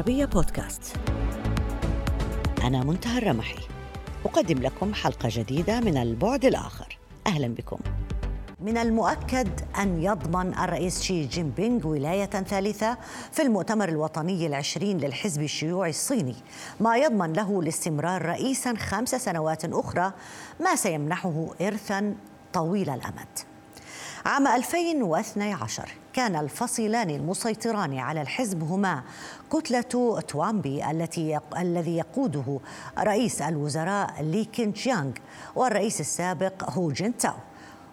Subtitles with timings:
[0.00, 0.96] العربية بودكاست.
[2.64, 3.58] أنا منتهى الرمحي.
[4.24, 6.98] أقدم لكم حلقة جديدة من البعد الآخر.
[7.26, 7.78] أهلا بكم.
[8.60, 12.96] من المؤكد أن يضمن الرئيس شي جين بينغ ولاية ثالثة
[13.32, 16.36] في المؤتمر الوطني العشرين للحزب الشيوعي الصيني
[16.80, 20.12] ما يضمن له الاستمرار رئيسا خمس سنوات أخرى
[20.60, 22.14] ما سيمنحه إرثا
[22.52, 23.49] طويل الأمد.
[24.24, 29.02] عام 2012 كان الفصيلان المسيطران على الحزب هما
[29.52, 32.60] كتلة توامبي التي الذي يقوده
[32.98, 35.12] رئيس الوزراء لي كين جيانغ
[35.56, 37.34] والرئيس السابق هو جين تاو.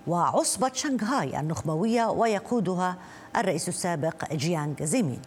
[0.08, 2.98] وعصبة شنغهاي النخبوية ويقودها
[3.38, 5.22] الرئيس السابق جيانغ زيمين.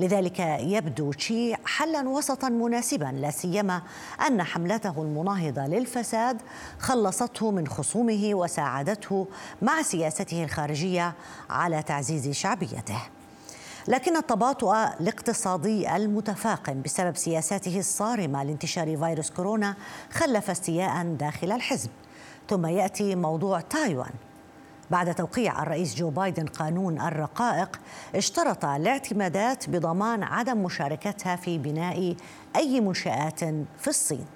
[0.00, 3.82] لذلك يبدو تشي حلا وسطا مناسبا لا سيما
[4.26, 6.36] أن حملته المناهضة للفساد
[6.78, 9.26] خلصته من خصومه وساعدته
[9.62, 11.14] مع سياسته الخارجية
[11.50, 13.02] على تعزيز شعبيته.
[13.88, 19.74] لكن التباطؤ الاقتصادي المتفاقم بسبب سياساته الصارمة لانتشار فيروس كورونا
[20.12, 21.90] خلف استياء داخل الحزب.
[22.48, 24.12] ثم يأتي موضوع تايوان.
[24.90, 27.80] بعد توقيع الرئيس جو بايدن قانون الرقائق
[28.14, 32.16] اشترط الاعتمادات بضمان عدم مشاركتها في بناء
[32.56, 33.44] أي منشآت
[33.78, 34.26] في الصين.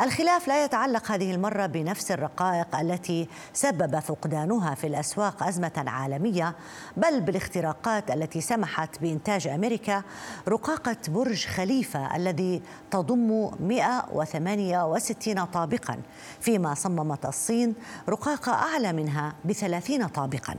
[0.00, 6.54] الخلاف لا يتعلق هذه المرة بنفس الرقائق التي سبب فقدانها في الأسواق أزمة عالمية
[6.96, 10.02] بل بالاختراقات التي سمحت بإنتاج أمريكا
[10.48, 15.98] رقاقة برج خليفة الذي تضم 168 طابقا
[16.40, 17.74] فيما صممت الصين
[18.08, 20.54] رقاقة أعلى منها بثلاثين طابقا.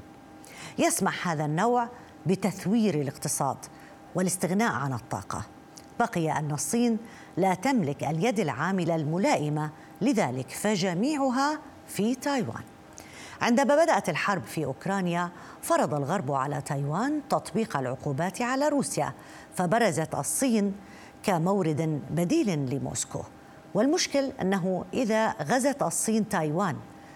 [0.78, 1.90] يسمح هذا النوع
[2.26, 3.58] بتثوير الاقتصاد
[4.16, 5.44] والاستغناء عن الطاقة.
[6.00, 6.98] بقي أن الصين
[7.38, 9.70] لا تملك اليد العاملة الملائمة.
[10.02, 12.64] لذلك فجميعها في تايوان.
[13.42, 15.30] عندما بدأت الحرب في أوكرانيا
[15.62, 19.14] فرض الغرب على تايوان تطبيق العقوبات على روسيا.
[19.56, 20.76] فبرزت الصين
[21.24, 23.24] كمورد بديل لموسكو.
[23.74, 26.76] والمشكل أنه إذا غزت الصين تايوان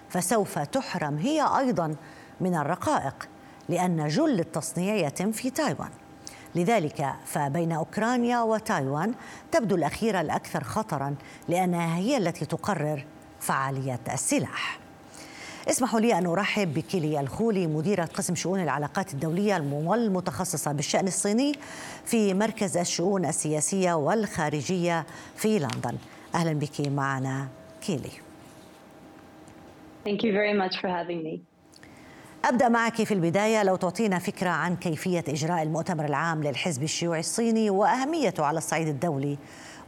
[0.10, 1.96] فسوف تحرم هي أيضا
[2.42, 3.30] من الرقائق
[3.70, 5.90] لأن جل التصنيع يتم في تايوان.
[6.58, 9.14] لذلك فبين أوكرانيا وتايوان
[9.52, 11.16] تبدو الاخيره الأكثر خطرا
[11.50, 13.06] لأنها هي التي تقرر
[13.40, 14.80] فعاليه السلاح.
[15.70, 21.54] اسمحوا لي أن أرحب بكيلي الخولي مديره قسم شؤون العلاقات الدولية والمتخصصه بالشأن الصيني
[22.06, 25.98] في مركز الشؤون السياسية والخارجية في لندن.
[26.36, 27.48] أهلا بك معنا
[27.82, 28.12] كيلي.
[30.06, 31.57] Thank you very much for having me.
[32.48, 37.70] أبدأ معك في البداية لو تعطينا فكرة عن كيفية إجراء المؤتمر العام للحزب الشيوعي الصيني
[37.70, 39.38] وأهميته على الصعيد الدولي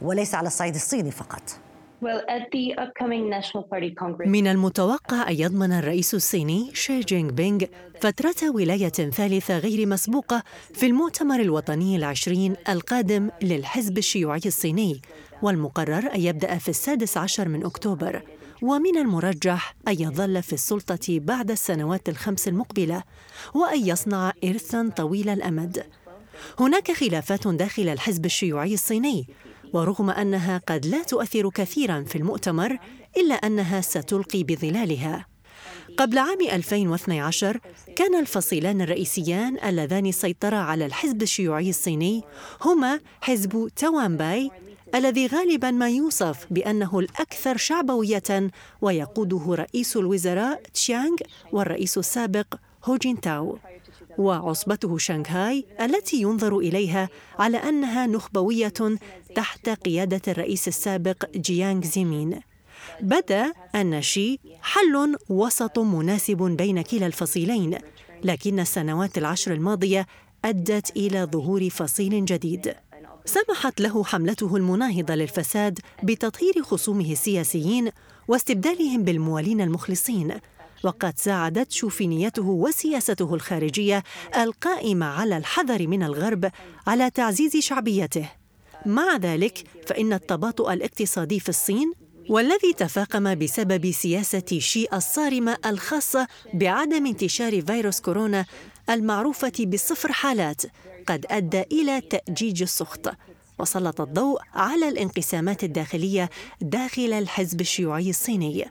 [0.02, 1.42] وليس على الصعيد الصيني فقط.
[4.28, 7.64] من المتوقع أن يضمن الرئيس الصيني شي جينغ بينغ
[8.00, 10.42] فترة ولاية ثالثة غير مسبوقة
[10.74, 15.00] في المؤتمر الوطني العشرين القادم للحزب الشيوعي الصيني
[15.42, 18.22] والمقرر أن يبدأ في السادس عشر من أكتوبر
[18.62, 23.02] ومن المرجح أن يظل في السلطة بعد السنوات الخمس المقبلة
[23.54, 25.86] وأن يصنع إرثا طويل الأمد.
[26.60, 29.26] هناك خلافات داخل الحزب الشيوعي الصيني
[29.72, 32.78] ورغم أنها قد لا تؤثر كثيرا في المؤتمر
[33.16, 35.26] إلا أنها ستلقي بظلالها.
[35.96, 37.60] قبل عام 2012
[37.96, 42.22] كان الفصيلان الرئيسيان اللذان سيطرا على الحزب الشيوعي الصيني
[42.62, 44.50] هما حزب توانباي
[44.94, 51.16] الذي غالبا ما يوصف بأنه الأكثر شعبوية ويقوده رئيس الوزراء تشيانغ
[51.52, 53.58] والرئيس السابق هو جين تاو
[54.18, 57.08] وعصبته شنغهاي التي ينظر إليها
[57.38, 58.72] على أنها نخبوية
[59.34, 62.40] تحت قيادة الرئيس السابق جيانغ زيمين.
[63.00, 67.78] بدأ أن شي حل وسط مناسب بين كلا الفصيلين
[68.24, 70.06] لكن السنوات العشر الماضية
[70.44, 72.74] أدت إلى ظهور فصيل جديد.
[73.30, 77.90] سمحت له حملته المناهضة للفساد بتطهير خصومه السياسيين
[78.28, 80.34] واستبدالهم بالموالين المخلصين
[80.84, 84.02] وقد ساعدت شوفينيته وسياسته الخارجية
[84.36, 86.50] القائمة على الحذر من الغرب
[86.86, 88.28] على تعزيز شعبيته.
[88.86, 91.92] مع ذلك فإن التباطؤ الاقتصادي في الصين
[92.28, 98.44] والذي تفاقم بسبب سياسة شي الصارمة الخاصة بعدم انتشار فيروس كورونا
[98.90, 100.62] المعروفة بصفر حالات
[101.10, 103.12] قد أدى إلى تأجيج السخط
[103.58, 106.30] وسلط الضوء على الانقسامات الداخلية
[106.60, 108.64] داخل الحزب الشيوعي الصيني.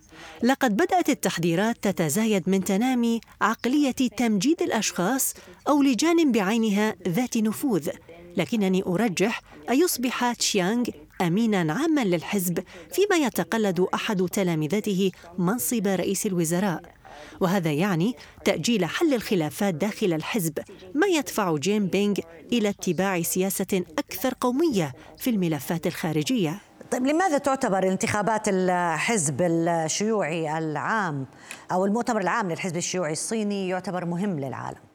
[0.43, 5.33] لقد بدأت التحذيرات تتزايد من تنامي عقلية تمجيد الأشخاص
[5.67, 7.89] أو لجان بعينها ذات نفوذ.
[8.37, 10.85] لكنني أرجح أن يصبح تشيانغ
[11.21, 16.98] امينا عاما للحزب فيما يتقلد أحد تلامذته منصب رئيس الوزراء.
[17.39, 20.59] وهذا يعني تأجيل حل الخلافات داخل الحزب
[20.95, 22.15] ما يدفع جين بينغ
[22.51, 26.59] إلى اتباع سياسة أكثر قومية في الملفات الخارجية
[26.91, 31.25] طيب لماذا تعتبر انتخابات الحزب الشيوعي العام
[31.71, 34.88] أو المؤتمر العام للحزب الشيوعي الصيني يعتبر مهم للعالم؟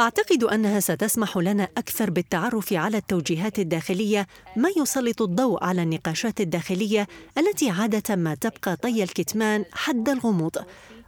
[0.00, 4.26] أعتقد أنها ستسمح لنا أكثر بالتعرف على التوجيهات الداخلية
[4.56, 7.06] ما يسلط الضوء على النقاشات الداخلية
[7.38, 10.56] التي عادة ما تبقى طي الكتمان حد الغموض.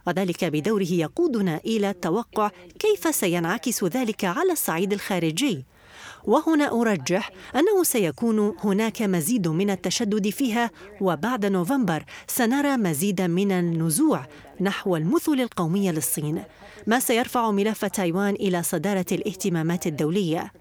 [0.07, 5.65] وذلك بدوره يقودنا إلى التوقع كيف سينعكس ذلك على الصعيد الخارجي.
[6.27, 10.71] وهنا أرجح أنه سيكون هناك مزيد من التشدد فيها
[11.01, 14.25] وبعد نوفمبر سنرى مزيدا من النزوع
[14.61, 16.43] نحو المثل القوميه للصين
[16.87, 20.51] ما سيرفع ملف تايوان إلى صدارة الاهتمامات الدولية.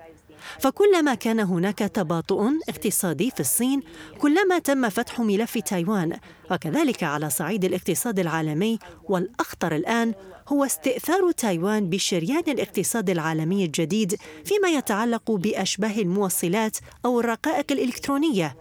[0.59, 3.83] فكلما كان هناك تباطؤ اقتصادي في الصين
[4.19, 6.19] كلما تم فتح ملف تايوان
[6.51, 10.15] وكذلك على صعيد الاقتصاد العالمي والأخطر الآن
[10.49, 18.57] هو استئثار تايوان بشريان الاقتصاد العالمي الجديد فيما يتعلق بأشباه الموصلات أو الرقائق الإلكترونية.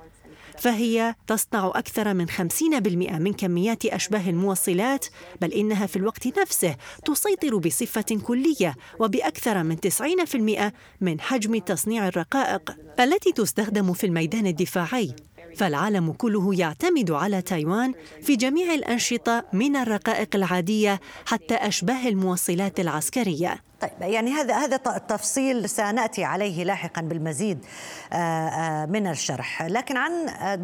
[0.57, 5.05] فهي تصنع أكثر من 50% من كميات أشباه الموصلات
[5.41, 10.71] بل إنها في الوقت نفسه تسيطر بصفة كلية وبأكثر من 90%
[11.01, 15.15] من حجم تصنيع الرقائق التي تستخدم في الميدان الدفاعي.
[15.57, 23.61] فالعالم كله يعتمد على تايوان في جميع الأنشطة من الرقائق العادية حتى أشباه الموصلات العسكرية
[23.81, 27.65] طيب يعني هذا هذا التفصيل سنأتي عليه لاحقا بالمزيد
[28.13, 30.11] آه، آه، من الشرح، لكن عن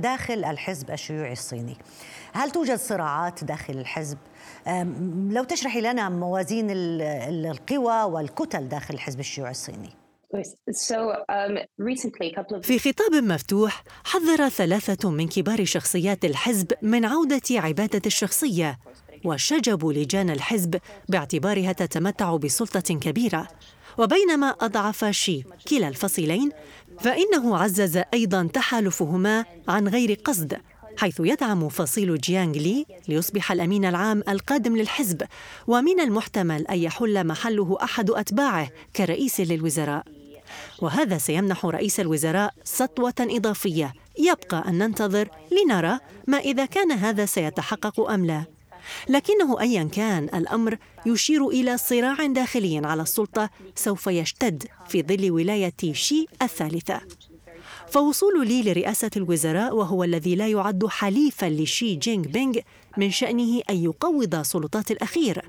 [0.02, 1.78] داخل الحزب الشيوعي الصيني.
[2.34, 4.18] هل توجد صراعات داخل الحزب؟
[5.30, 10.01] لو تشرحي لنا موازين القوى والكتل داخل الحزب الشيوعي الصيني.
[10.32, 11.58] Um,
[12.62, 18.80] في خطاب مفتوح حذر ثلاثة من كبار شخصيات الحزب من عودة عبادة الشخصية
[19.26, 20.80] وشجبوا لجان الحزب
[21.10, 23.48] باعتبارها تتمتع بسلطة كبيرة.
[23.98, 26.52] وبينما أضعف شي كلا الفصيلين
[27.00, 30.58] فإنه عزز أيضا تحالفهما عن غير قصد
[30.98, 35.24] حيث يدعم فصيل جيانغ لي ليصبح الأمين العام القادم للحزب
[35.68, 40.21] ومن المحتمل أن يحل محله أحد أتباعه كرئيس للوزراء.
[40.82, 43.94] وهذا سيمنح رئيس الوزراء سطوة إضافية.
[44.20, 48.46] يبقى أن ننتظر لنرى ما إذا كان هذا سيتحقق أم لا.
[49.10, 55.74] لكنه ايا كان الأمر يشير إلى صراع داخلي على السلطة سوف يشتد في ظل ولاية
[55.92, 57.02] شي الثالثة.
[57.92, 62.58] فوصول لي لرئاسة الوزراء وهو الذي لا يعد حليفا لشي جينغ بينغ
[62.98, 65.46] من شأنه أن يقوض سلطات الأخير.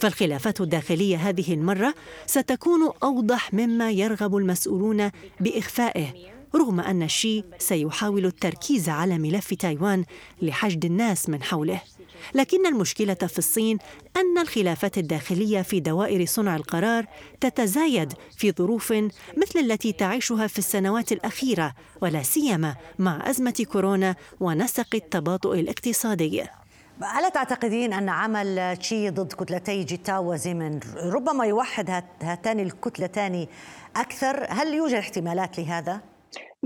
[0.00, 1.94] فالخلافات الداخلية هذه المرة
[2.26, 5.10] ستكون أوضح مما يرغب المسؤولون
[5.40, 6.06] بإخفائه
[6.54, 10.04] رغم أن شي سيحاول التركيز على ملف تايوان
[10.42, 11.80] لحشد الناس من حوله.
[12.34, 13.78] لكن المشكلة في الصين
[14.16, 17.06] أن الخلافات الداخلية في دوائر صنع القرار
[17.40, 18.92] تتزايد في ظروف
[19.36, 26.59] مثل التي تعيشها في السنوات الأخيرة ولا سيما مع أزمة كورونا ونسق التباطؤ الاقتصادي.
[27.02, 31.90] ألا تعتقدين أن عمل تشي ضد كتلتي جيتاو وزيمن ربما يوحد
[32.22, 33.46] هاتان الكتلتان
[33.96, 36.00] أكثر؟ هل يوجد احتمالات لهذا؟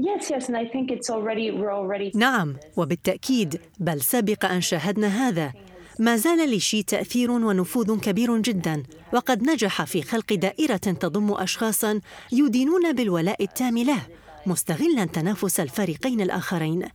[0.00, 5.06] Yes, yes, and I think it's already we're already نعم وبالتأكيد بل سبق أن شاهدنا
[5.06, 5.53] هذا
[5.98, 12.00] ما زال لشي تأثير ونفوذ كبير جدا وقد نجح في خلق دائرة تضم أشخاصا
[12.32, 14.00] يدينون بالولاء التام له
[14.46, 16.88] مستغلا تنافس الفريقين الآخرين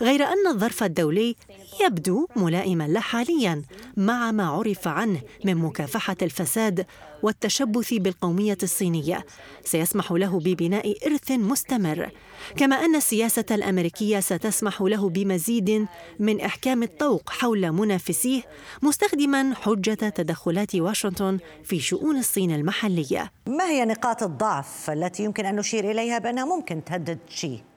[0.00, 1.36] غير أن الظرف الدولي
[1.80, 3.62] يبدو ملائما له حاليا
[3.96, 6.86] مع ما عرف عنه من مكافحة الفساد
[7.22, 9.26] والتشبث بالقومية الصينية
[9.64, 12.10] سيسمح له ببناء إرث مستمر
[12.56, 15.86] كما أن السياسة الأمريكية ستسمح له بمزيد
[16.18, 18.42] من إحكام الطوق حول منافسيه
[18.82, 25.56] مستخدما حجة تدخلات واشنطن في شؤون الصين المحلية ما هي نقاط الضعف التي يمكن أن
[25.56, 27.75] نشير إليها بأنها ممكن تهدد شي؟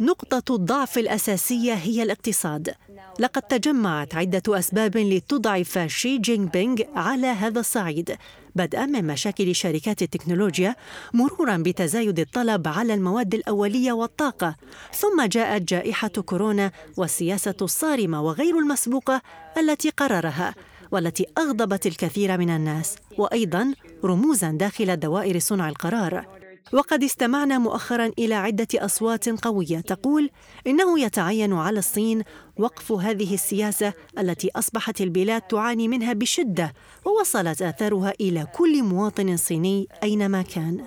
[0.00, 2.74] نقطة الضعف الأساسية هي الاقتصاد.
[3.20, 8.16] لقد تجمعت عدة أسباب لتضعف شي جينغ بينغ على هذا الصعيد،
[8.56, 10.76] بدءا من مشاكل شركات التكنولوجيا
[11.14, 14.56] مرورا بتزايد الطلب على المواد الأولية والطاقة،
[14.92, 19.22] ثم جاءت جائحة كورونا والسياسة الصارمة وغير المسبوقة
[19.58, 20.54] التي قررها.
[20.92, 26.37] والتي أغضبت الكثير من الناس وأيضا رموزا داخل دوائر صنع القرار
[26.72, 30.30] وقد استمعنا مؤخرا إلى عدة أصوات قوية تقول
[30.66, 32.22] إنه يتعين على الصين
[32.56, 36.72] وقف هذه السياسة التي أصبحت البلاد تعاني منها بشدة
[37.04, 40.84] ووصلت آثارها إلى كل مواطن صيني أينما كان.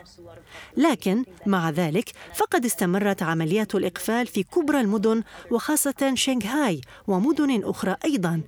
[0.77, 8.41] لكن مع ذلك فقد استمرت عمليات الإقفال في كبرى المدن وخاصة شنغهاي ومدن أخرى أيضا.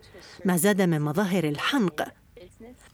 [0.46, 2.08] ما زاد من مظاهر الحنق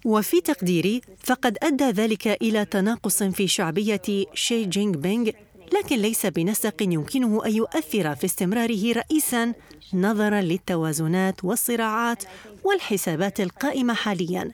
[0.06, 4.02] وفي تقديري فقد أدى ذلك إلى تناقص في شعبية
[4.34, 5.30] شي جينغ بينغ
[5.74, 9.54] لكن ليس بنسق يمكنه أن يؤثر في استمراره رئيسا
[9.94, 12.24] نظرا للتوازنات والصراعات
[12.64, 14.52] والحسابات القائمة حاليا.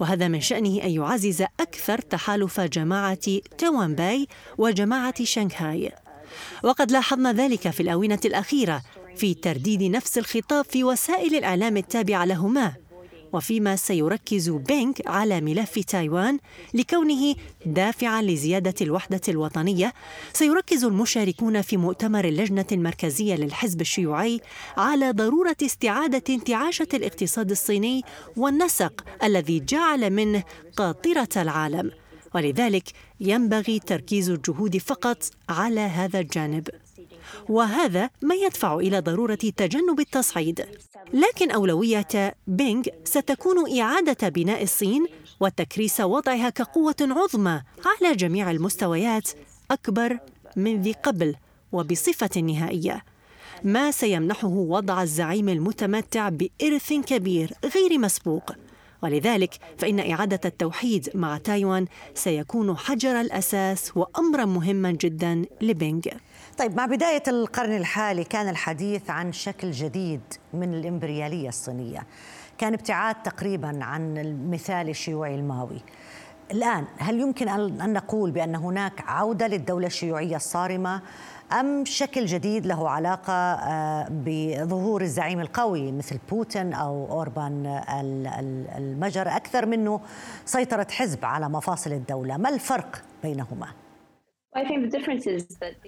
[0.00, 4.28] وهذا من شأنه أن يعزز أكثر تحالف جماعة توان باي
[4.58, 5.92] وجماعة شنغهاي.
[6.62, 8.82] وقد لاحظنا ذلك في الآونة الأخيرة
[9.16, 12.87] في ترديد نفس الخطاب في وسائل الإعلام التابعة لهما.
[13.32, 16.38] وفيما سيركز بينغ على ملف تايوان
[16.74, 17.34] لكونه
[17.66, 19.92] دافعا لزيادة الوحدة الوطنية
[20.32, 24.40] سيركز المشاركون في مؤتمر اللجنه المركزيه للحزب الشيوعي
[24.76, 28.02] على ضرورة استعادة انتعاشة الاقتصاد الصيني
[28.36, 30.42] والنسق الذي جعل منه
[30.76, 31.90] قاطرة العالم.
[32.34, 32.88] ولذلك
[33.20, 36.68] ينبغي تركيز الجهود فقط على هذا الجانب.
[37.48, 40.66] وهذا ما يدفع إلى ضرورة تجنب التصعيد.
[41.14, 45.06] لكن أولوية بينغ ستكون إعادة بناء الصين
[45.40, 49.28] وتكريس وضعها كقوة عظمى على جميع المستويات
[49.70, 50.18] أكبر
[50.56, 51.34] من ذي قبل
[51.72, 53.04] وبصفة نهائية.
[53.64, 58.52] ما سيمنحه وضع الزعيم المتمتع بإرث كبير غير مسبوق.
[59.02, 66.02] ولذلك فإن إعادة التوحيد مع تايوان سيكون حجر الأساس وأمرا مهما جدا لبينغ.
[66.58, 70.20] طيب مع بداية القرن الحالي كان الحديث عن شكل جديد
[70.52, 72.06] من الإمبريالية الصينية.
[72.58, 75.80] كان ابتعاد تقريبا عن المثال الشيوعي الماوي.
[76.50, 81.02] الآن هل يمكن أن نقول بأن هناك عودة للدولة الشيوعية الصارمة
[81.60, 87.82] أم شكل جديد له علاقة آه، بظهور الزعيم القوي مثل بوتين أو أوربان
[88.78, 90.00] المجر؟ أكثر منه
[90.44, 92.36] سيطرة حزب على مفاصل الدولة.
[92.36, 93.68] ما الفرق بينهما؟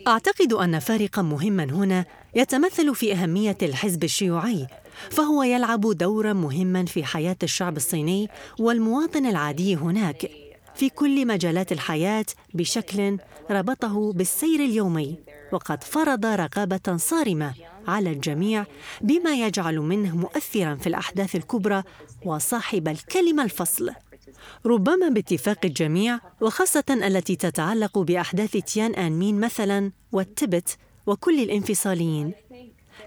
[0.08, 4.66] أعتقد أن فارقا مهما هنا يتمثل في أهمية الحزب الشيوعي
[5.10, 10.30] فهو يلعب دورا مهما في حياة الشعب الصيني والمواطن العادي هناك
[10.74, 12.24] في كل مجالات الحياة
[12.54, 13.18] بشكل
[13.50, 15.18] ربطه بالسير اليومي
[15.52, 17.54] وقد فرض رقابة صارمة
[17.88, 18.64] على الجميع
[19.00, 21.82] بما يجعل منه مؤثرا في الأحداث الكبرى
[22.26, 23.90] وصاحب الكلمة الفصل.
[24.66, 32.32] ربما باتفاق الجميع وخاصة التي تتعلق بأحداث تيان آن مين مثلا والتبت وكل الانفصاليين.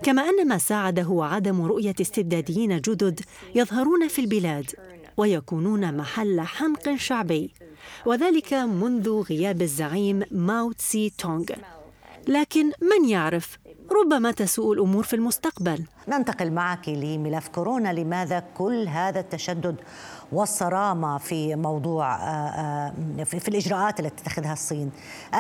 [0.04, 3.20] كما أن ما ساعده عدم رؤية استبداديين جدد
[3.56, 4.72] يظهرون في البلاد
[5.18, 7.52] ويكونون محل حنق شعبي.
[8.06, 11.46] وذلك منذ غياب الزعيم ماو تسي تونغ.
[12.28, 13.58] لكن من يعرف؟
[13.92, 15.84] ربما تسوء الأمور في المستقبل.
[16.08, 17.94] ننتقل معك لملف كورونا.
[17.94, 19.76] لماذا كل هذا التشدد
[20.32, 24.92] والصرامة في موضوع آه، آه، في الإجراءات التي تتخذها الصين؟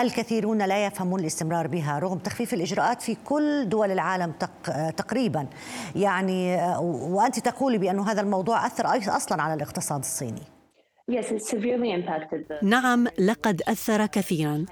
[0.01, 4.33] الكثيرون لا يفهمون الاستمرار بها رغم تخفيف الإجراءات في كل دول العالم
[4.69, 5.47] آه، تقريبا.
[5.95, 8.85] يعني وأنت تقولي بأن هذا الموضوع أثر
[9.15, 10.41] أصلا على الاقتصاد الصيني.
[12.63, 14.65] نعم لقد أثر كثيرا.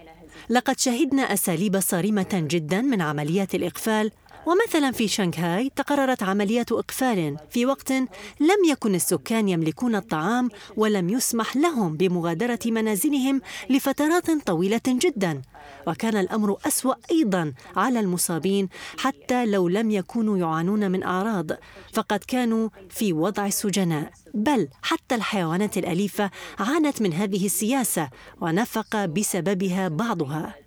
[0.50, 4.12] لقد شهدنا أساليب صارمة جدا من عمليات الإقفال
[4.46, 7.92] ومثلا في شنغهاي تقررت عمليات إقفال في وقت
[8.40, 15.42] لم يكن السكان يملكون الطعام ولم يسمح لهم بمغادرة منازلهم لفترات طويلة جدا.
[15.88, 21.52] وكان الأمر أسوأ أيضا على المصابين حتى لو لم يكونوا يعانون من أعراض
[21.94, 28.10] فقد كانوا في وضع السجناء بل حتى الحيوانات الأليفة عانت من هذه السياسة
[28.42, 30.61] ونفق بسببها بعضها.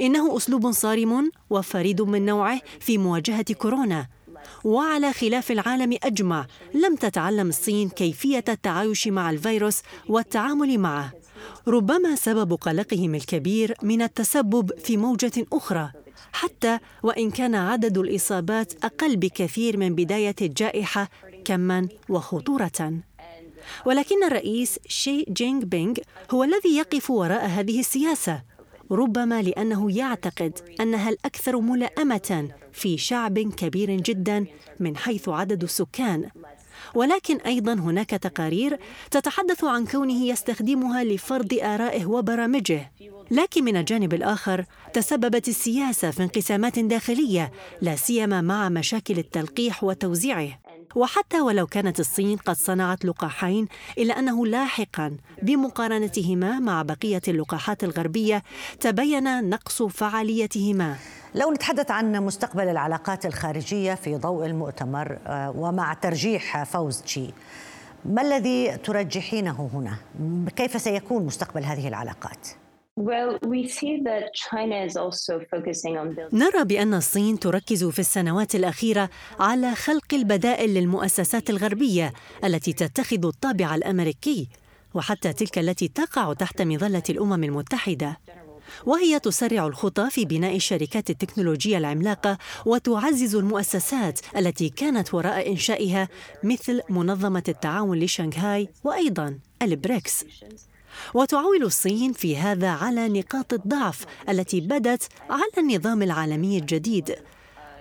[0.00, 4.06] إنه أسلوب صارم وفريد من نوعه في مواجهة كورونا.
[4.64, 11.12] وعلى خلاف العالم أجمع لم تتعلم الصين كيفية التعايش مع الفيروس والتعامل معه.
[11.68, 15.90] ربما سبب قلقهم الكبير من التسبب في موجة أخرى.
[16.32, 21.08] حتى وإن كان عدد الإصابات أقل بكثير من بداية الجائحة
[21.44, 22.92] كما وخطورة.
[23.86, 25.94] ولكن الرئيس شي جينغ بينغ
[26.30, 28.42] هو الذي يقف وراء هذه السياسة.
[28.90, 34.46] ربما لأنه يعتقد أنها الأكثر ملائمة في شعب كبير جدا
[34.80, 36.28] من حيث عدد السكان.
[36.94, 38.78] ولكن أيضا هناك تقارير
[39.10, 42.92] تتحدث عن كونه يستخدمها لفرض ارائه وبرامجه.
[43.30, 50.58] لكن من الجانب الآخر تسببت السياسة في انقسامات داخلية لا سيما مع مشاكل التلقيح وتوزيعه.
[50.94, 53.68] وحتى ولو كانت الصين قد صنعت لقاحين
[53.98, 58.42] إلا أنه لاحقا بمقارنتهما مع بقية اللقاحات الغربية
[58.80, 60.96] تبين نقص فعاليتهما.
[61.34, 67.30] لو نتحدث عن مستقبل العلاقات الخارجية في ضوء المؤتمر آه، ومع ترجيح فوز تشي
[68.04, 69.96] ما الذي ترجحينه هنا؟
[70.56, 72.48] كيف سيكون مستقبل هذه العلاقات؟
[76.32, 82.12] نرى بأن الصين تركز في السنوات الأخيرة على خلق البدائل للمؤسسات الغربية
[82.44, 84.48] التي تتخذ الطابع الأمريكي
[84.94, 88.18] وحتى تلك التي تقع تحت مظلة الأمم المتحدة.
[88.86, 96.08] وهي تسرع الخطى في بناء الشركات التكنولوجية العملاقة وتعزز المؤسسات التي كانت وراء إنشائها
[96.44, 100.24] مثل منظمة التعاون لشنغهاي وأيضا البريكس.
[101.14, 107.14] وتعول الصين في هذا على نقاط الضعف التي بدت على النظام العالمي الجديد.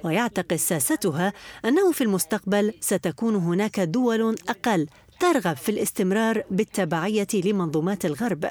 [0.04, 1.34] ويعتقد ساستها
[1.66, 4.88] أنه في المستقبل ستكون هناك دول أقل
[5.20, 8.50] ترغب في الاستمرار بالتبعية لمنظومات الغرب.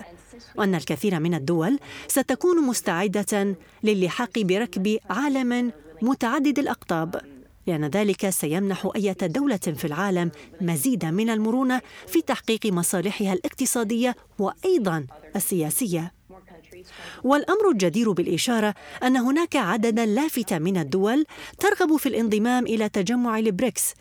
[0.57, 5.73] وأن الكثير من الدول ستكون مستعدة للحاق بركب عالم
[6.03, 7.38] متعدد الأقطاب.
[7.69, 15.07] لأن ذلك سيمنح أي دولة في العالم مزيدا من المرونة في تحقيق مصالحها الاقتصادية وأيضا
[15.37, 16.13] السياسية.
[17.25, 21.25] والأمر الجدير بالإشارة أن هناك عددا لافتا من الدول
[21.59, 23.95] ترغب في الانضمام إلى تجمع البريكس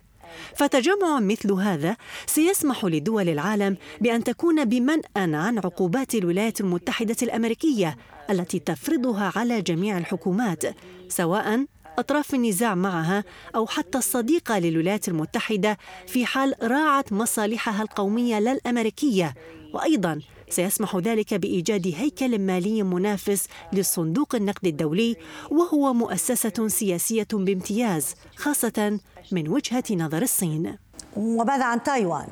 [0.55, 7.97] فتجمع مثل هذا سيسمح لدول العالم بأن تكون بمنأى عن عقوبات الولايات المتحدة الأمريكية
[8.29, 10.63] التي تفرضها على جميع الحكومات
[11.07, 11.65] سواء
[11.97, 13.23] أطراف النزاع معها
[13.55, 15.77] أو حتى الصديقة للولايات المتحدة
[16.07, 19.33] في حال راعت مصالحها القومية لا الأمريكية
[19.73, 25.15] وأيضا سيسمح ذلك بإيجاد هيكل مالي منافس للصندوق النقد الدولي
[25.51, 28.99] وهو مؤسسة سياسية بامتياز خاصة
[29.31, 30.77] من وجهة نظر الصين
[31.15, 32.27] وماذا عن تايوان؟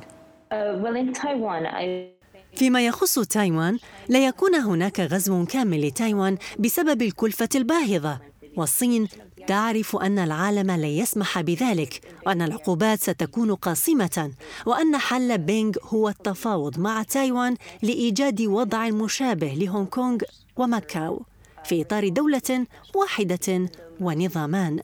[2.55, 3.77] فيما يخص تايوان
[4.10, 8.19] لا يكون هناك غزو كامل لتايوان بسبب الكلفة الباهظة
[8.57, 9.07] والصين
[9.48, 14.32] تعرف أن العالم لا يسمح بذلك وأن العقوبات ستكون قاصمة
[14.66, 20.18] وأن حل بينغ هو التفاوض مع تايوان لإيجاد وضع مشابه لهونغ كونغ
[20.58, 21.22] وماكاو
[21.64, 24.80] في إطار دولة واحدة ونظامان.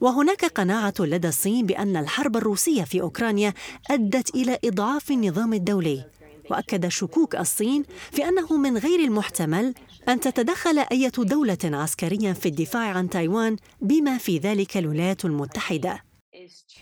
[0.00, 3.54] وهناك قناعة لدى الصين بأن الحرب الروسية في أوكرانيا
[3.90, 6.04] أدت إلى إضعاف النظام الدولي
[6.50, 9.74] وأكد شكوك الصين في أنه من غير المحتمل
[10.08, 16.04] أن تتدخل أي دولة عسكريا في الدفاع عن تايوان بما في ذلك الولايات المتحدة.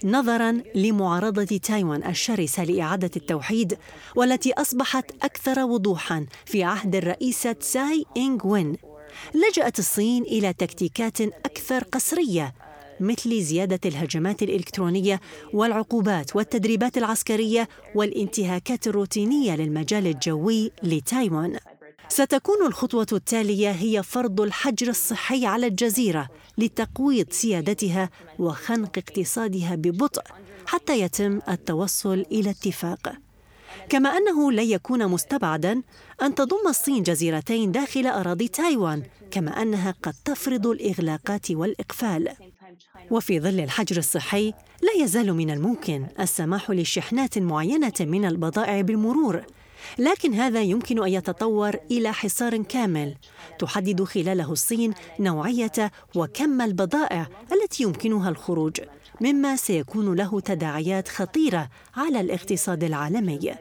[0.04, 3.78] نظرا لمعارضة تايوان الشرسة لإعادة التوحيد
[4.16, 8.76] والتي أصبحت أكثر وضوحا في عهد الرئيسه تساي إنغ وين
[9.34, 12.54] لجأت الصين إلى تكتيكات أكثر قسرية
[13.00, 15.20] مثل زيادة الهجمات الإلكترونية
[15.54, 21.58] والعقوبات والتدريبات العسكرية والانتهاكات الروتينية للمجال الجوي لتايوان.
[22.12, 30.22] ستكون الخطوة التالية هي فرض الحجر الصحي على الجزيرة لتقويض سيادتها وخنق اقتصادها ببطء
[30.66, 33.12] حتى يتم التوصل إلى اتفاق.
[33.88, 35.82] كما أنه لن يكون مستبعدا
[36.22, 42.28] أن تضم الصين جزيرتين داخل أراضي تايوان كما أنها قد تفرض الإغلاقات والإقفال.
[43.10, 49.42] وفي ظل الحجر الصحي لا يزال من الممكن السماح لشحنات معينة من البضائع بالمرور
[49.98, 53.14] لكن هذا يمكن أن يتطور إلى حصار كامل
[53.58, 58.80] تحدد خلاله الصين نوعية وكم البضائع التي يمكنها الخروج
[59.20, 63.54] مما سيكون له تداعيات خطيرة على الاقتصاد العالمي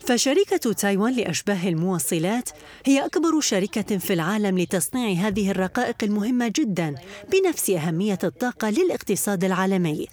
[0.00, 2.48] فشركة تايوان لأشباه الموصلات
[2.86, 6.94] هي أكبر شركة في العالم لتصنيع هذه الرقائق المهمة جدا
[7.32, 10.06] بنفس أهمية الطاقة للاقتصاد العالمي.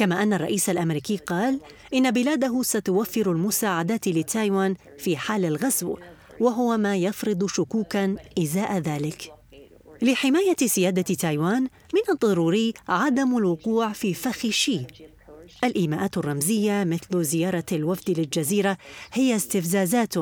[0.00, 1.60] كما أن الرئيس الأمريكي قال
[1.94, 5.96] إن بلاده ستوفر المساعدات لتايوان في حال الغزو
[6.40, 9.32] وهو ما يفرض شكوكا إزاء ذلك.
[10.02, 14.80] لحماية سيادة تايوان من الضروري عدم الوقوع في فخ شي
[15.64, 18.76] الإيماءات الرمزية مثل زيارة الوفد للجزيرة
[19.12, 20.16] هي استفزازات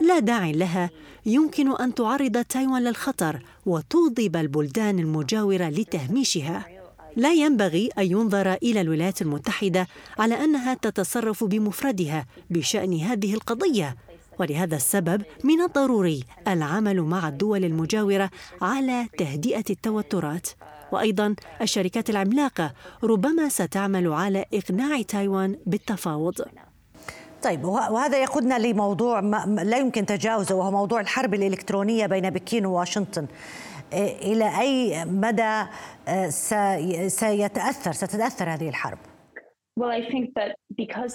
[0.00, 0.90] لا داعي لها
[1.26, 6.71] يمكن أن تعرض تايوان للخطر وتغضب البلدان المجاورة لتهميشها
[7.16, 9.86] لا ينبغي أن ينظر إلى الولايات المتحدة
[10.18, 13.96] على أنها تتصرف بمفردها بشأن هذه القضية
[14.38, 18.30] ولهذا السبب من الضروري العمل مع الدول المجاورة
[18.62, 20.48] على تهدئة التوترات.
[20.92, 22.72] وأيضا الشركات العملاقة
[23.04, 26.34] ربما ستعمل على إقناع تايوان بالتفاوض.
[27.42, 33.26] طيب وهذا يقودنا لموضوع لا يمكن تجاوزه وهو موضوع الحرب الإلكترونية بين بكين وواشنطن.
[33.92, 35.64] إلى أي مدى
[36.08, 36.28] آه،
[37.08, 38.98] سيتأثر ستتأثر هذه الحرب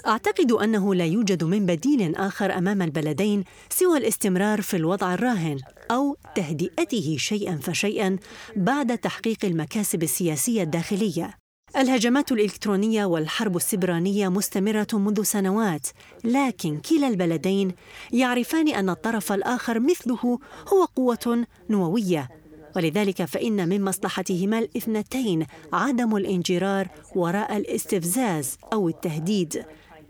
[0.07, 5.57] أعتقد أنه لا يوجد من بديل آخر أمام البلدين سوى الاستمرار في الوضع الراهن
[5.91, 8.17] أو تهدئته شيئا فشيئا
[8.55, 11.33] بعد تحقيق المكاسب السياسية الداخلية.
[11.77, 15.87] الهجمات الإلكترونية والحرب السبرانية مستمرة منذ سنوات
[16.23, 17.71] لكن كلا البلدين
[18.13, 20.39] يعرفان أن الطرف الآخر مثله
[20.73, 22.29] هو قوة نووية
[22.77, 29.65] ولذلك فإن من مصلحتهما الاثنتين عدم الانجرار وراء الاستفزاز أو التهديد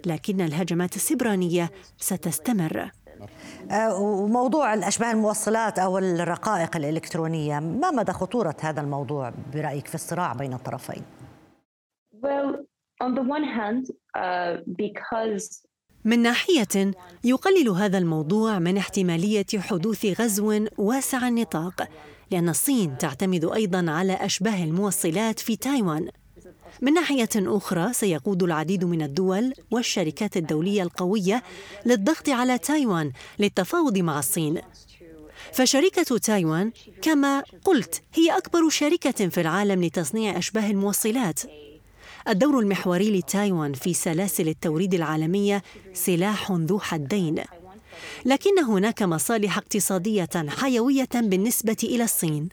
[0.05, 2.91] لكن الهجمات السبرانية ستستمر
[3.71, 10.33] آه، وموضوع الأشباه الموصلات أو الرقائق الإلكترونية ما مدى خطورة هذا الموضوع برأيك في الصراع
[10.33, 11.01] بين الطرفين؟
[12.21, 12.65] Well,
[13.01, 15.66] on the one hand, uh, because
[16.07, 16.91] من ناحية
[17.23, 21.87] يقلل هذا الموضوع من احتمالية حدوث غزو واسع النطاق
[22.31, 26.09] لأن الصين تعتمد أيضا على أشباه الموصلات في تايوان.
[26.81, 31.43] من ناحية أخرى سيقود العديد من الدول والشركات الدولية القوية
[31.85, 34.61] للضغط على تايوان للتفاوض مع الصين.
[35.53, 41.39] فشركة تايوان كما قلت هي أكبر شركة في العالم لتصنيع أشباه الموصلات.
[42.27, 45.63] الدور المحوري لتايوان في سلاسل التوريد العالمية
[45.93, 47.43] سلاح ذو حدين.
[48.25, 52.49] لكن هناك مصالح اقتصادية حيوية بالنسبة إلى الصين.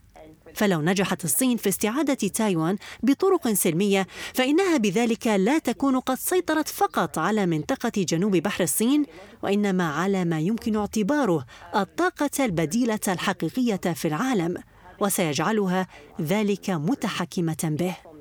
[0.54, 7.18] فلو نجحت الصين في استعادة تايوان بطرق سلمية فإنها بذلك لا تكون قد سيطرت فقط
[7.18, 9.04] على منطقة جنوب بحر الصين
[9.42, 14.56] وإنما على ما يمكن اعتباره الطاقة البديلة الحقيقية في العالم
[15.00, 15.86] وسيجعلها
[16.20, 18.13] ذلك متحكمة به.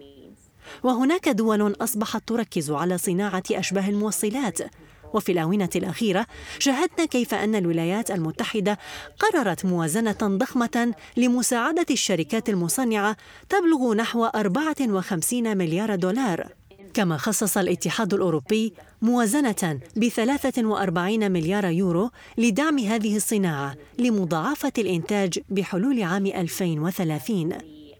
[0.83, 4.59] وهناك دول أصبحت تركز على صناعة أشباه الموصلات.
[5.13, 6.25] وفي الآونة الأخيرة
[6.59, 8.77] شاهدنا كيف أن الولايات المتحدة
[9.19, 13.17] قررت موازنة ضخمة لمساعدة الشركات المصنعة
[13.49, 16.47] تبلغ نحو 54 مليار دولار.
[16.93, 26.03] كما خصص الاتحاد الأوروبي موازنة ب 43 مليار يورو لدعم هذه الصناعة لمضاعفة الإنتاج بحلول
[26.03, 27.49] عام 2030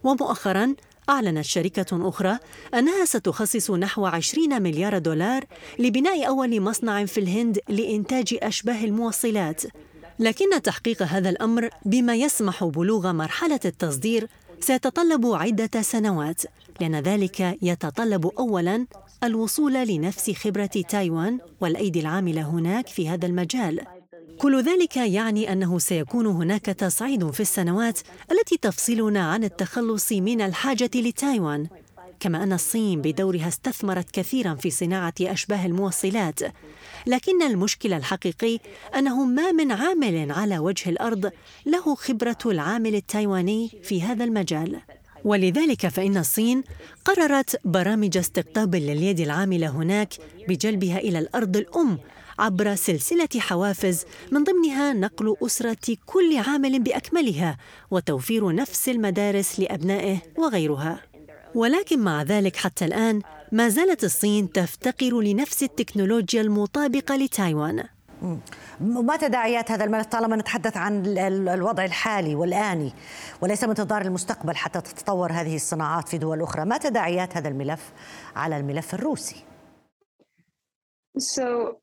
[0.04, 0.74] ومؤخرا
[1.08, 2.38] أعلنت شركة أخرى
[2.74, 5.44] أنها ستخصص نحو 20 مليار دولار
[5.78, 9.62] لبناء أول مصنع في الهند لإنتاج أشباه الموصلات.
[10.18, 14.28] لكن تحقيق هذا الأمر بما يسمح بلوغ مرحلة التصدير
[14.60, 16.42] سيتطلب عدة سنوات
[16.80, 18.86] لأن ذلك يتطلب أولاً
[19.24, 23.80] الوصول لنفس خبرة تايوان والأيدي العاملة هناك في هذا المجال.
[24.38, 27.98] كل ذلك يعني أنه سيكون هناك تصعيد في السنوات
[28.32, 31.66] التي تفصلنا عن التخلص من الحاجة لتايوان.
[32.20, 36.40] كما أن الصين بدورها استثمرت كثيرا في صناعة أشباه الموصلات.
[37.06, 38.58] لكن المشكل الحقيقي
[38.98, 41.30] أنه ما من عامل على وجه الأرض
[41.66, 44.80] له خبرة العامل التايواني في هذا المجال.
[45.24, 46.64] ولذلك فإن الصين
[47.04, 50.14] قررت برامج استقطاب لليد العاملة هناك
[50.48, 51.98] بجلبها إلى الأرض الأم
[52.38, 57.56] عبر سلسلة حوافز من ضمنها نقل أسرة كل عامل بأكملها
[57.90, 61.00] وتوفير نفس المدارس لأبنائه وغيرها.
[61.54, 67.84] ولكن مع ذلك حتى الآن ما زالت الصين تفتقر لنفس التكنولوجيا المطابقة لتايوان.
[68.80, 71.02] ما تداعيات هذا الملف طالما نتحدث عن
[71.48, 72.92] الوضع الحالي والآني
[73.40, 76.64] وليس منتظار المستقبل حتى تتطور هذه الصناعات في دول أخرى.
[76.64, 77.92] ما تداعيات هذا الملف
[78.36, 79.36] على الملف الروسي؟
[81.18, 81.76] So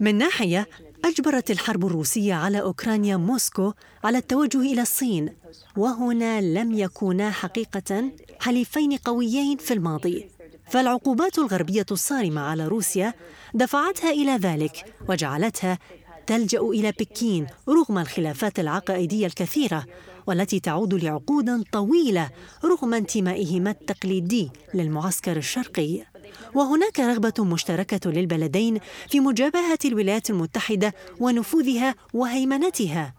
[0.00, 0.66] من ناحية
[1.04, 3.72] أجبرت الحرب الروسية على أوكرانيا موسكو
[4.04, 5.36] على التوجه إلى الصين
[5.76, 10.28] وهنا لم يكونا حقيقة حليفين قويين في الماضي.
[10.66, 13.14] فالعقوبات الغربية الصارمة على روسيا
[13.54, 15.78] دفعتها إلى ذلك وجعلتها
[16.26, 19.84] تلجأ إلى بكين رغم الخلافات العقائدية الكثيرة
[20.26, 22.30] والتي تعود لعقود طويلة
[22.64, 26.09] رغم انتمائهما التقليدي للمعسكر الشرقي.
[26.54, 33.14] وهناك رغبة مشتركة للبلدين في مجابهة الولايات المتحدة ونفوذها وهيمنتها.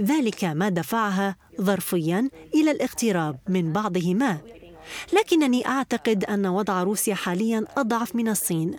[0.00, 4.38] ذلك ما دفعها ظرفيا إلى الاقتراب من بعضهما.
[5.12, 8.76] لكنني أعتقد أن وضع روسيا حاليا أضعف من الصين.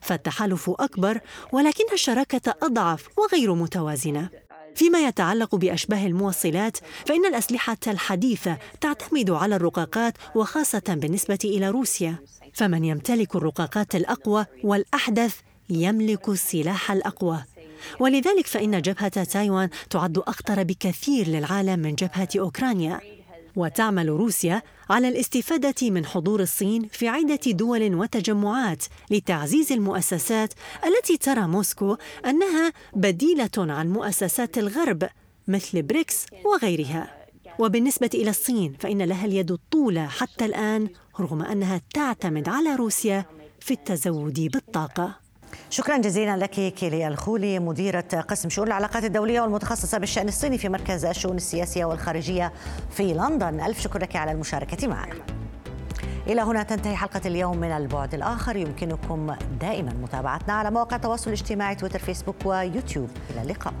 [0.00, 1.20] فالتحالف أكبر
[1.52, 4.28] ولكن الشراكة أضعف وغير متوازنة.
[4.74, 12.16] فيما يتعلق بأشباه الموصلات فإن الأسلحة الحديثة تعتمد على الرقاقات وخاصة بالنسبة إلى روسيا.
[12.54, 15.36] فمن يمتلك الرقاقات الأقوى والأحدث
[15.70, 17.44] يملك السلاح الأقوى.
[18.00, 23.00] ولذلك فإن جبهة تايوان تعد أخطر بكثير للعالم من جبهة أوكرانيا.
[23.56, 30.52] وتعمل روسيا على الاستفادة من حضور الصين في عدة دول وتجمعات لتعزيز المؤسسات
[30.86, 35.08] التي ترى موسكو أنها بديلة عن مؤسسات الغرب
[35.48, 37.23] مثل بريكس وغيرها.
[37.58, 40.88] وبالنسبة إلى الصين فإن لها اليد الطولى حتى الآن
[41.20, 43.24] رغم أنها تعتمد على روسيا
[43.60, 45.24] في التزود بالطاقة.
[45.70, 51.04] شكرا جزيلا لك كيلي الخولي مديرة قسم شؤون العلاقات الدولية والمتخصصة بالشأن الصيني في مركز
[51.04, 52.52] الشؤون السياسية والخارجية
[52.90, 53.60] في لندن.
[53.60, 55.14] ألف شكر لك على المشاركة معنا.
[56.26, 58.56] إلى هنا تنتهي حلقة اليوم من البعد الآخر.
[58.56, 63.08] يمكنكم دائما متابعتنا على مواقع التواصل الاجتماعي تويتر فيسبوك ويوتيوب.
[63.30, 63.74] إلى اللقاء.